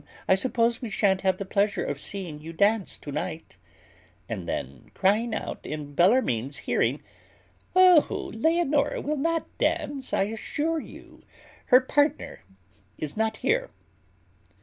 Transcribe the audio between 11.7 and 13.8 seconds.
partner is not here."